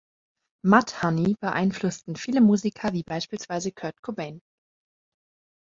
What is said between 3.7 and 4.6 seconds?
Kurt Cobain.